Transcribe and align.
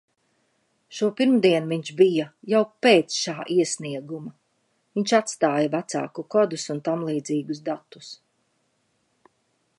Šopirmdien 0.99 1.67
viņš 1.73 1.91
bija 1.99 2.25
jau 2.53 2.61
pēc 2.85 3.19
šā 3.25 3.35
iesnieguma, 3.57 4.33
viņš 5.01 5.15
atstāja 5.21 5.71
vecāku 5.77 6.27
kodus 6.37 6.67
un 6.77 6.83
tamlīdzīgus 6.91 7.63
datus. 7.71 8.11